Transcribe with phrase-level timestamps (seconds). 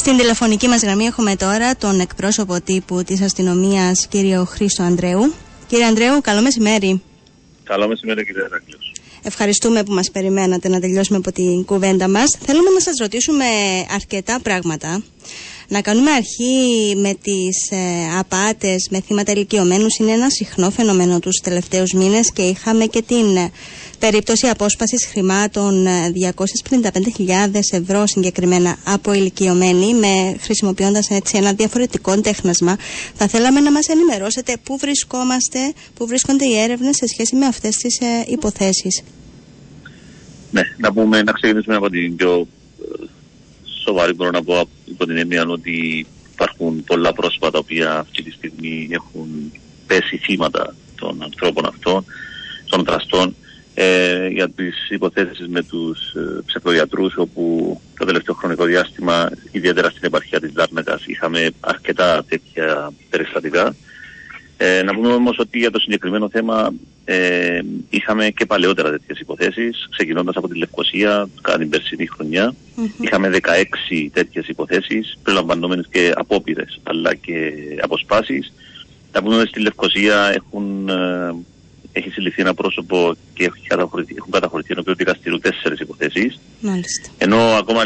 [0.00, 5.32] Στην τηλεφωνική μας γραμμή έχουμε τώρα τον εκπρόσωπο τύπου της αστυνομίας κύριο Χρήστο Ανδρέου.
[5.66, 7.02] Κύριε Ανδρέου, καλό μεσημέρι.
[7.64, 8.92] Καλό μεσημέρι κύριε Ερακλής.
[9.22, 12.38] Ευχαριστούμε που μας περιμένατε να τελειώσουμε από την κουβέντα μας.
[12.44, 13.44] Θέλουμε να σας ρωτήσουμε
[13.94, 15.02] αρκετά πράγματα.
[15.68, 21.40] Να κάνουμε αρχή με τις ε, απάτες με θύματα ηλικιωμένους είναι ένα συχνό φαινόμενο τους
[21.42, 23.50] τελευταίους μήνες και είχαμε και την ε,
[24.00, 32.76] περίπτωση απόσπασης χρημάτων 255.000 ε, ευρώ συγκεκριμένα από ηλικιωμένοι με, χρησιμοποιώντας έτσι ένα διαφορετικό τέχνασμα.
[33.14, 35.58] Θα θέλαμε να μας ενημερώσετε πού βρισκόμαστε,
[35.94, 39.02] πού βρίσκονται οι έρευνες σε σχέση με αυτές τις ε, υποθέσεις.
[40.50, 42.48] Ναι, να, πούμε, να ξεκινήσουμε από την πιο
[42.82, 43.04] ε,
[43.84, 48.30] σοβαρή μπορώ να πω υπό την έννοια ότι υπάρχουν πολλά πρόσωπα τα οποία αυτή τη
[48.30, 49.52] στιγμή έχουν
[49.86, 52.04] πέσει θύματα των ανθρώπων αυτών,
[52.66, 53.34] των δραστών
[53.74, 60.04] ε, για τις υποθέσεις με τους ε, ψευδοϊατρούς όπου το τελευταίο χρονικό διάστημα ιδιαίτερα στην
[60.04, 63.74] επαρχία της Λάρνακας είχαμε αρκετά τέτοια περιστατικά.
[64.56, 66.72] Ε, να πούμε όμως ότι για το συγκεκριμένο θέμα
[67.04, 67.60] ε,
[67.90, 72.54] είχαμε και παλαιότερα τέτοιες υποθέσεις ξεκινώντας από τη Λευκοσία κατά την περσινή χρονιά.
[73.00, 78.52] Είχαμε 16 τέτοιες υποθέσεις περιλαμβανόμενες και απόπειρες αλλά και αποσπάσεις.
[79.12, 81.34] Να πούμε ότι στη Λευκοσία έχουν ε,
[81.92, 86.38] έχει συλληφθεί ένα πρόσωπο και έχουν καταχωρηθεί, έχουν καταχωρηθεί ενώπιον δικαστηρίου τέσσερις υποθέσεις.
[87.18, 87.82] Ενώ ακόμα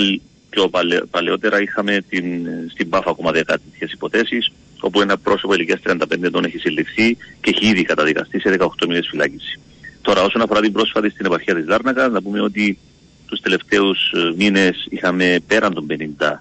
[0.50, 5.80] πιο παλαι, παλαιότερα είχαμε την, στην ΠΑΦ ακόμα δέκα τέτοιε υποθέσεις, όπου ένα πρόσωπο ηλικίας
[5.86, 9.60] 35 ετών έχει συλληφθεί και έχει ήδη καταδικαστεί σε 18 μήνες φυλάκιση.
[10.02, 12.78] Τώρα, όσον αφορά την πρόσφατη στην επαρχία της Λάρνακα, να πούμε ότι
[13.26, 15.86] τους τελευταίους ε, μήνες είχαμε πέραν των
[16.18, 16.40] 50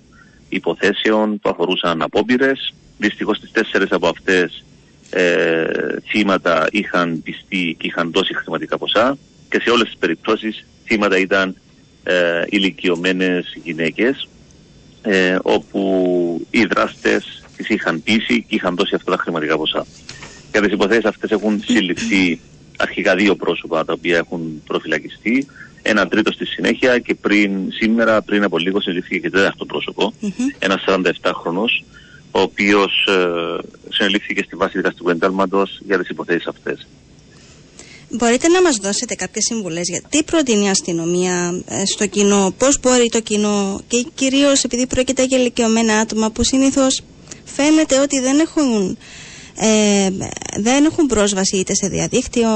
[0.50, 2.74] υποθέσεων που αφορούσαν απόπειρες.
[2.98, 4.64] Δυστυχώς τις τέσσερι από αυτές
[5.14, 5.66] ε,
[6.10, 9.18] θύματα είχαν πιστεί και είχαν δώσει χρηματικά ποσά
[9.50, 11.56] και σε όλες τις περιπτώσεις θύματα ήταν
[12.04, 14.28] ε, ηλικιωμένες γυναίκες
[15.02, 19.86] ε, όπου οι δράστες τις είχαν πείσει και είχαν δώσει αυτά τα χρηματικά ποσά.
[20.52, 22.40] Για τις υποθέσεις αυτές έχουν συλληφθεί
[22.78, 25.48] αρχικά δύο πρόσωπα τα οποία έχουν προφυλακιστεί,
[25.82, 30.56] ένα τρίτο στη συνέχεια και πριν, σήμερα πριν από λίγο συλληφθήκε και τέταρτο πρόσωπο, mm-hmm.
[30.60, 31.84] ένας 47χρονος
[32.36, 33.58] ο οποίος ε,
[33.90, 36.88] συνελήφθηκε στη βάση δικαστικού εντάλματος για τις υποθέσεις αυτές.
[38.10, 42.80] Μπορείτε να μας δώσετε κάποιες συμβουλές για τι προτείνει η αστυνομία ε, στο κοινό, πώς
[42.80, 47.02] μπορεί το κοινό και κυρίως επειδή πρόκειται για ηλικιωμένα άτομα που συνήθως
[47.44, 48.98] φαίνεται ότι δεν έχουν,
[49.58, 50.10] ε,
[50.60, 52.50] δεν έχουν πρόσβαση είτε σε διαδίκτυο,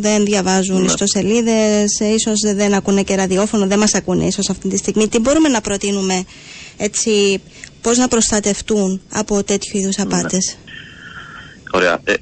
[0.00, 0.86] δεν διαβάζουν ναι.
[0.86, 5.08] ιστοσελίδες, ίσως δεν ακούνε και ραδιόφωνο, δεν μας ακούνε ίσως αυτή τη στιγμή.
[5.08, 6.24] Τι μπορούμε να προτείνουμε
[6.76, 7.40] έτσι
[7.82, 10.02] πώς να προστατευτούν από τέτοιου είδους ναι.
[10.02, 10.56] απάτες;
[11.70, 12.00] Ωραία.
[12.04, 12.14] Ε,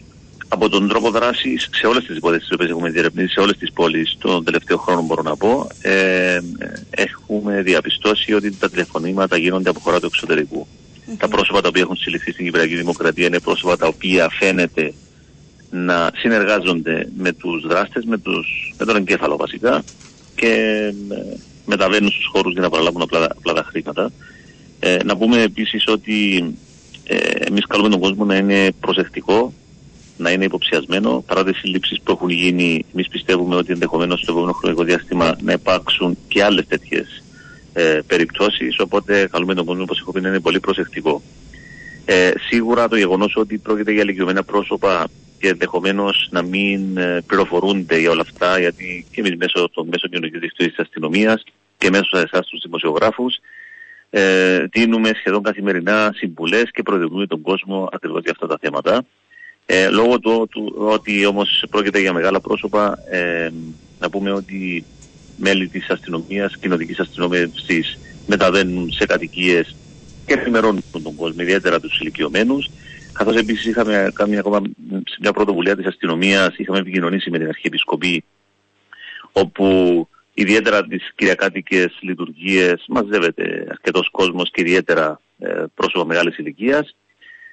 [0.53, 4.17] από τον τρόπο δράσης σε όλες τις υποθέσει που έχουμε διερευνήσει, σε όλες τις πόλεις
[4.19, 6.39] τον τελευταίο χρόνο, μπορώ να πω, ε,
[6.91, 10.67] έχουμε διαπιστώσει ότι τα τηλεφωνήματα γίνονται από χώρα του εξωτερικού.
[11.19, 14.93] Τα πρόσωπα τα οποία έχουν συλληφθεί στην Κυπριακή Δημοκρατία είναι πρόσωπα τα οποία φαίνεται
[15.71, 19.83] να συνεργάζονται με τους δράστες, με, τους, με τον εγκέφαλο βασικά
[20.35, 20.53] και
[21.11, 24.11] ε, μεταβαίνουν στους χώρους για να παραλάβουν απλά, απλά τα χρήματα.
[24.81, 26.45] Ε, να πούμε επίσης ότι
[27.05, 29.53] ε, εμείς καλούμε τον κόσμο να είναι προσεκτικό,
[30.17, 31.25] να είναι υποψιασμένο.
[31.27, 35.53] Παρά τις συλλήψεις που έχουν γίνει, εμείς πιστεύουμε ότι ενδεχομένως στο επόμενο χρονικό διάστημα να
[35.53, 37.23] υπάρξουν και άλλες τέτοιες
[37.73, 41.23] ε, περιπτώσεις, οπότε καλούμε τον κόσμο, όπως έχω πει, να είναι πολύ προσεκτικό.
[42.05, 45.07] Ε, σίγουρα το γεγονός ότι πρόκειται για ηλικιωμένα πρόσωπα
[45.39, 50.11] και ενδεχομένως να μην ε, πληροφορούνται για όλα αυτά, γιατί και εμείς μέσω των μέσων
[50.11, 51.43] κοινωνικής δικτύωση της αστυνομίας
[51.79, 53.39] και μέσω εσάς τους δημοσιογράφους
[54.11, 59.05] ε, δίνουμε σχεδόν καθημερινά συμβουλές και προειδοποιούμε τον κόσμο ακριβώς για αυτά τα θέματα.
[59.67, 63.51] Ε, λόγω του, του ότι όμως πρόκειται για μεγάλα πρόσωπα, ε,
[63.99, 64.85] να πούμε ότι
[65.37, 67.51] μέλη της αστυνομίας, κοινοτικής αστυνομίας
[68.27, 69.77] μεταβαίνουν σε κατοικίες
[70.27, 72.71] και ενημερώνουν τον κόσμο, ιδιαίτερα τους ηλικιωμένους.
[73.13, 78.25] Καθώς επίσης είχαμε κάνει ακόμα σε μια πρωτοβουλία της αστυνομίας, είχαμε επικοινωνήσει με την Αρχιεπισκοπή,
[79.33, 80.09] όπου
[80.43, 86.95] ιδιαίτερα τις κυριακάτικες λειτουργίες μαζεύεται αρκετός κόσμος και ιδιαίτερα ε, πρόσωπα μεγάλης ηλικίας.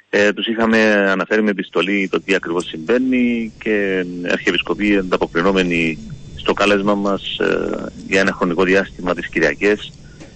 [0.10, 0.78] Ε, τους είχαμε
[1.10, 5.98] αναφέρει με επιστολή το τι ακριβώς συμβαίνει και η Αρχιεπισκοπή ανταποκρινόμενη
[6.36, 9.92] στο κάλεσμα μας ε, για ένα χρονικό διάστημα τις Κυριακές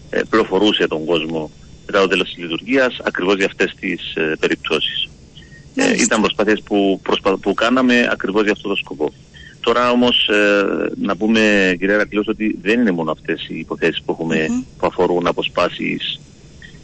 [0.09, 1.51] ε, πληροφορούσε τον κόσμο
[1.85, 5.09] μετά το τέλος της λειτουργίας ακριβώς για αυτές τις ε, περιπτώσεις.
[5.75, 7.37] Ε, ήταν προσπάθειες που, προσπα...
[7.37, 9.13] που κάναμε ακριβώς για αυτό το σκοπό.
[9.61, 14.11] Τώρα όμως ε, να πούμε κυρία Ρακλής ότι δεν είναι μόνο αυτές οι υποθέσεις που,
[14.11, 16.19] έχουμε, που αφορούν αποσπάσεις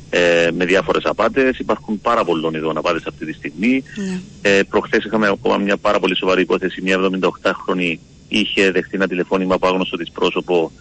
[0.10, 1.60] ε, με διάφορες απάτες.
[1.60, 3.84] Υπάρχουν πάρα πολλών ειδών απάτες αυτή τη στιγμή.
[3.86, 4.22] Mm.
[4.42, 6.82] Ε, προχθές είχαμε ακόμα μια πάρα πολύ σοβαρή υπόθεση.
[6.82, 7.98] Μια 78χρονη
[8.28, 10.72] είχε δεχτεί ένα τηλεφώνημα από άγνωστο της πρόσωπο.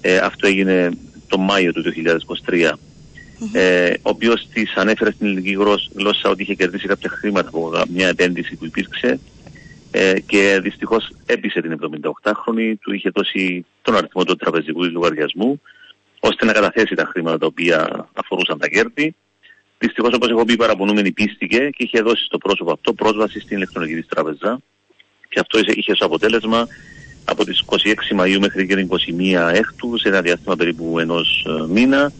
[0.00, 0.90] Ε, αυτό έγινε
[1.28, 1.82] το Μάιο του
[2.46, 2.72] 2023
[3.52, 5.56] ε, ο οποίος της ανέφερε στην ελληνική
[5.94, 9.18] γλώσσα ότι είχε κερδίσει κάποια χρήματα από μια επένδυση που υπήρξε
[9.98, 15.60] ε, και δυστυχώς έπεισε την 78χρονη, του είχε δώσει τον αριθμό του τραπεζικού λογαριασμού
[16.20, 19.14] ώστε να καταθέσει τα χρήματα τα οποία αφορούσαν τα κέρδη.
[19.78, 23.56] Δυστυχώς, όπως έχω πει, η παραπονούμενη πίστηκε και είχε δώσει στο πρόσωπο αυτό πρόσβαση στην
[23.56, 24.58] ηλεκτρονική της τράπεζα.
[25.28, 26.68] Και αυτό είχε ως αποτέλεσμα
[27.24, 31.72] από τις 26 Μαΐου μέχρι και την 21 Έκτου, σε ένα διάστημα περίπου ενός ε,
[31.72, 32.12] μήνα,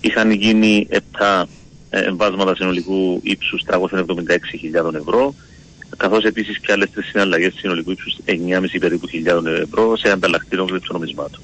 [0.00, 0.88] είχαν γίνει
[1.18, 1.44] 7
[1.90, 5.34] ε, εμβάσματα συνολικού ύψους 376.000 ευρώ,
[5.96, 8.34] καθώς επίσης και άλλες τρεις συναλλαγές συνολικού ύψους 9,5
[8.80, 11.40] περίπου χιλιάδων ευρώ σε ανταλλακτήριο κρυψονομισμάτων.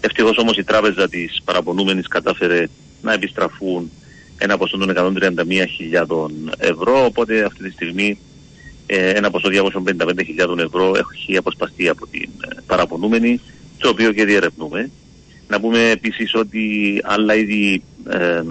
[0.00, 2.66] Ευτυχώς όμως η τράπεζα της παραπονούμενης κατάφερε
[3.02, 3.90] να επιστραφούν
[4.38, 6.26] ένα ποσό των 131.000
[6.58, 8.18] ευρώ, οπότε αυτή τη στιγμή
[8.86, 13.40] ε, ένα ποσό 255.000 ευρώ έχει αποσπαστεί από την ε, παραπονούμενη,
[13.78, 14.90] το οποίο και διερευνούμε.
[15.48, 18.42] Να πούμε επίσης ότι άλλα είδη ε,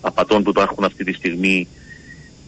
[0.00, 1.68] απατών που υπάρχουν αυτή τη στιγμή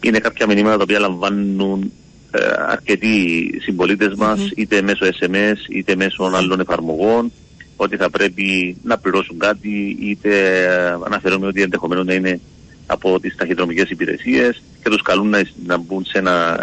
[0.00, 1.92] είναι κάποια μηνύματα τα οποία λαμβάνουν
[2.30, 2.38] ε,
[2.68, 7.32] αρκετοί συμπολίτες μας, είτε μέσω SMS είτε μέσω άλλων εφαρμογών,
[7.76, 10.58] ότι θα πρέπει να πληρώσουν κάτι, είτε
[11.04, 12.40] αναφέρομαι ότι ενδεχομένως να είναι
[12.86, 16.56] από τις ταχυδρομικές υπηρεσίες και τους καλούν να, να μπουν σε ένα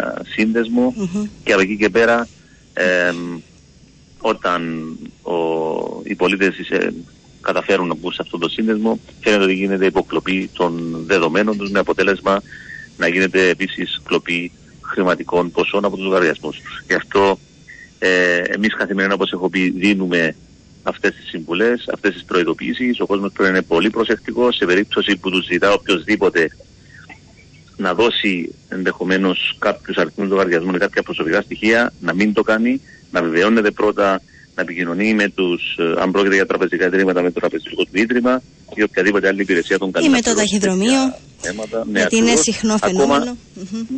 [1.44, 2.28] και από εκεί και πέρα
[4.18, 4.92] όταν
[5.22, 5.32] ο,
[6.02, 6.94] οι πολίτες ε,
[7.40, 11.78] καταφέρουν να μπουν σε αυτό το σύνδεσμο φαίνεται ότι γίνεται υποκλοπή των δεδομένων τους με
[11.78, 12.42] αποτέλεσμα
[12.98, 16.82] να γίνεται επίσης κλοπή χρηματικών ποσών από τους λογαριασμούς τους.
[16.86, 17.38] Γι' αυτό
[17.98, 20.34] ε, εμείς καθημερινά όπως έχω πει δίνουμε
[20.82, 23.00] αυτές τις συμβουλές, αυτές τις προειδοποιήσεις.
[23.00, 26.50] Ο κόσμος πρέπει να είναι πολύ προσεκτικός σε περίπτωση που τους ζητά οποιοδήποτε
[27.76, 32.80] να δώσει ενδεχομένως κάποιους αριθμούς λογαριασμών ή κάποια προσωπικά στοιχεία, να μην το κάνει,
[33.10, 34.20] να βεβαιώνεται πρώτα
[34.54, 38.42] να επικοινωνεί με τους, ε, αν πρόκειται για τραπεζικά ιδρύματα, με το τραπεζικό του ίδρυμα
[38.74, 40.08] ή οποιαδήποτε άλλη υπηρεσία των καλών.
[40.08, 41.14] Ή με το ταχυδρομείο.
[41.40, 41.84] Θέματα.
[41.90, 43.14] Ναι, γιατί είναι συχνό φαινόμενο.
[43.14, 43.36] Ακόμα,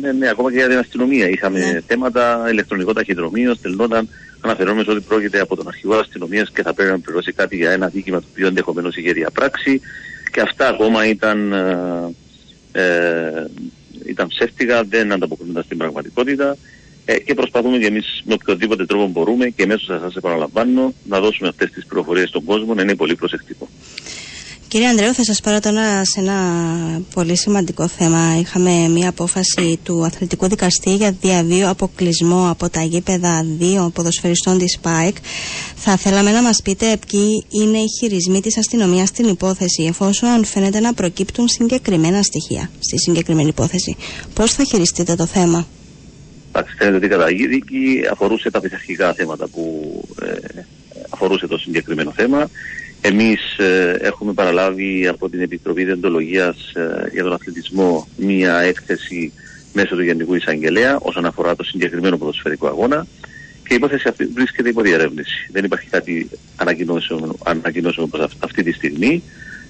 [0.01, 1.29] ναι, ναι, ακόμα και για την αστυνομία.
[1.29, 1.81] Είχαμε ναι.
[1.87, 4.09] θέματα, ηλεκτρονικό ταχυδρομείο, στελνόταν
[4.41, 7.87] αναφερόμενος ότι πρόκειται από τον αρχηγό αστυνομίας και θα πρέπει να πληρώσει κάτι για ένα
[7.87, 9.81] δίκημα το οποίο ενδεχομένως είχε διαπράξει.
[10.31, 12.13] Και αυτά ακόμα ήταν, ε,
[12.71, 13.45] ε,
[14.05, 16.57] ήταν ψεύτικα, δεν ανταποκρίνονταν στην πραγματικότητα.
[17.05, 21.47] Ε, και προσπαθούμε και εμείς με οποιοδήποτε τρόπο μπορούμε και μέσω σας επαναλαμβάνω να δώσουμε
[21.49, 23.69] αυτές τις πληροφορίες στον κόσμο να είναι πολύ προσεκτικό.
[24.71, 26.35] Κύριε Ανδρέου, θα σας πάρω τώρα σε ένα
[27.13, 28.37] πολύ σημαντικό θέμα.
[28.39, 34.79] Είχαμε μία απόφαση του αθλητικού δικαστή για διαβίω αποκλεισμό από τα γήπεδα δύο ποδοσφαιριστών της
[34.81, 35.15] ΠΑΕΚ.
[35.75, 40.79] Θα θέλαμε να μας πείτε ποιοι είναι οι χειρισμοί της αστυνομίας στην υπόθεση, εφόσον φαίνεται
[40.79, 43.95] να προκύπτουν συγκεκριμένα στοιχεία στη συγκεκριμένη υπόθεση.
[44.33, 45.67] Πώς θα χειριστείτε το θέμα;
[46.51, 49.91] Εντάξει, φαίνεται ότι η καταγγελική αφορούσε τα πειθαρχικά θέματα που
[50.21, 50.61] ε,
[51.09, 52.49] αφορούσε το συγκεκριμένο θέμα.
[53.01, 59.33] Εμείς ε, έχουμε παραλάβει από την Επιτροπή Διοντολογίας ε, για τον Αθλητισμό μία έκθεση
[59.73, 63.07] μέσω του Γενικού Εισαγγελέα όσον αφορά το συγκεκριμένο ποδοσφαιρικό αγώνα
[63.67, 65.49] και η υπόθεση αυτή βρίσκεται υπό διερεύνηση.
[65.51, 66.29] Δεν υπάρχει κάτι
[67.45, 69.23] ανακοινώσιμο προς αυτή τη στιγμή.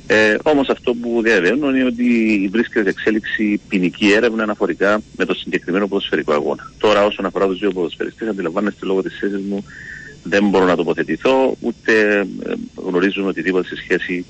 [0.08, 5.34] Ε, όμως αυτό που διαβαίνω είναι ότι βρίσκεται σε εξέλιξη ποινική έρευνα αναφορικά με το
[5.34, 6.72] συγκεκριμένο ποδοσφαιρικό αγώνα.
[6.78, 9.66] Τώρα όσον αφορά τους δύο ποδοσφαιριστές αντιλαμβάνεστε λόγω της θέσης μου
[10.24, 14.26] δεν μπορώ να τοποθετηθώ, ούτε ε, γνωρίζουμε οτιδήποτε σε σχέση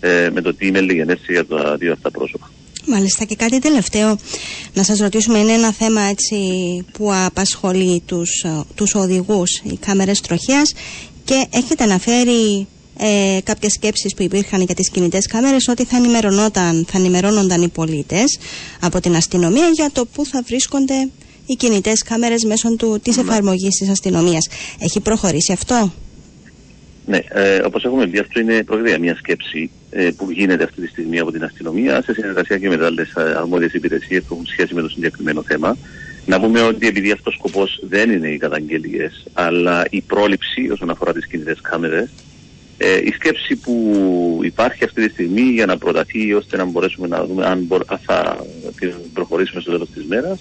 [0.00, 2.50] ε, με το τι είναι λιγενέστη για τα δύο αυτά πρόσωπα.
[2.86, 4.18] Μάλιστα και κάτι τελευταίο
[4.74, 6.36] να σας ρωτήσουμε είναι ένα θέμα έτσι
[6.92, 10.72] που απασχολεί τους, ε, τους οδηγούς, οι κάμερες τροχίας
[11.24, 12.66] και έχετε αναφέρει
[12.98, 15.98] ε, κάποιες σκέψεις που υπήρχαν για τις κινητές κάμερες ότι θα,
[16.86, 18.38] θα ενημερώνονταν οι πολίτες
[18.80, 21.08] από την αστυνομία για το που θα βρίσκονται
[21.46, 24.48] οι κινητές κάμερες μέσω του, της εφαρμογής της αστυνομίας.
[24.80, 25.92] Έχει προχωρήσει αυτό;
[27.06, 30.86] Ναι, ε, όπως έχουμε πει, αυτό είναι πρόκειται μια σκέψη ε, που γίνεται αυτή τη
[30.86, 34.80] στιγμή από την αστυνομία σε συνεργασία και με άλλες αρμόδιες υπηρεσίες που έχουν σχέση με
[34.80, 35.76] το συγκεκριμένο θέμα.
[36.26, 40.90] Να πούμε ότι επειδή αυτός ο σκοπός δεν είναι οι καταγγελίες, αλλά η πρόληψη όσον
[40.90, 42.10] αφορά τις κινητές κάμερες,
[42.78, 47.24] ε, η σκέψη που υπάρχει αυτή τη στιγμή για να προταθεί ώστε να μπορέσουμε να
[47.24, 47.68] δούμε αν
[48.04, 48.46] θα
[49.12, 50.38] προχωρήσουμε στο τέλος της μέρας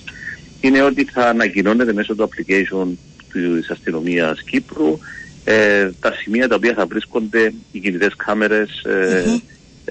[0.68, 2.88] είναι ότι θα ανακοινώνεται μέσω του application
[3.32, 5.00] της αστυνομίας Κύπρου
[5.44, 9.42] ε, τα σημεία τα οποία θα βρίσκονται οι κινητές κάμερες ε, mm-hmm.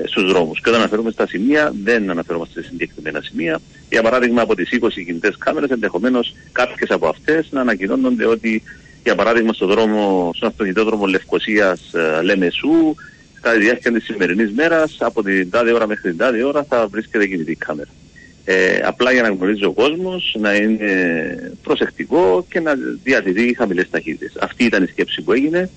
[0.04, 0.60] στους δρόμους.
[0.60, 3.60] Και όταν αναφέρουμε στα σημεία δεν αναφέρομαστε σε συγκεκριμένα σημεία.
[3.90, 8.62] Για παράδειγμα από τις 20 κινητές κάμερες ενδεχομένως κάποιες από αυτές να ανακοινώνονται ότι
[9.02, 12.94] για παράδειγμα στο δρόμο, στον αυτοκινητόδρομο Λευκοσίας ε, Λεμεσού
[13.40, 16.86] κατά τη διάρκεια της σημερινής μέρας από την τάδε ώρα μέχρι την τάδε ώρα θα
[16.86, 17.88] βρίσκεται κινητή κάμερα.
[18.44, 22.72] Ε, απλά για να γνωρίζει ο κόσμος, να είναι προσεκτικό και να
[23.02, 24.32] διατηρεί χαμηλές ταχύτητες.
[24.40, 25.70] Αυτή ήταν η σκέψη που έγινε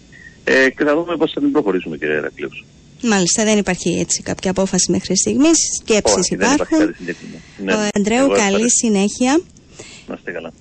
[0.43, 2.65] ε, και θα δούμε πώς θα την προχωρήσουμε κύριε Ερακλέους.
[3.01, 5.57] Μάλιστα, δεν υπάρχει έτσι κάποια απόφαση μέχρι στιγμής.
[5.81, 6.87] Σκέψεις Όχι, δεν υπάρχει υπάρχουν.
[6.87, 7.41] κάτι συγκεκριμένο.
[7.63, 8.67] Ναι, Ο Αντρέου, εγώ καλή ευχαριστώ.
[8.87, 9.39] συνέχεια.
[10.07, 10.53] Να είστε καλά.